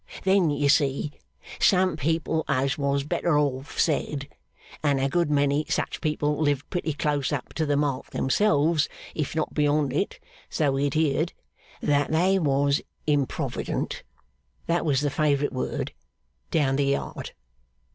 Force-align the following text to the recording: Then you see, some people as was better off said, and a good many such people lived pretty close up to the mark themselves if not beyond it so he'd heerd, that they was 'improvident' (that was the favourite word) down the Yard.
Then 0.23 0.49
you 0.49 0.67
see, 0.67 1.11
some 1.59 1.95
people 1.95 2.43
as 2.47 2.75
was 2.75 3.03
better 3.03 3.37
off 3.37 3.79
said, 3.79 4.27
and 4.81 4.99
a 4.99 5.07
good 5.07 5.29
many 5.29 5.67
such 5.69 6.01
people 6.01 6.39
lived 6.41 6.67
pretty 6.71 6.93
close 6.93 7.31
up 7.31 7.53
to 7.53 7.67
the 7.67 7.77
mark 7.77 8.09
themselves 8.09 8.89
if 9.13 9.35
not 9.35 9.53
beyond 9.53 9.93
it 9.93 10.19
so 10.49 10.75
he'd 10.77 10.95
heerd, 10.95 11.33
that 11.81 12.11
they 12.11 12.39
was 12.39 12.81
'improvident' 13.05 14.01
(that 14.65 14.83
was 14.85 15.01
the 15.01 15.11
favourite 15.11 15.53
word) 15.53 15.93
down 16.49 16.77
the 16.77 16.85
Yard. 16.85 17.33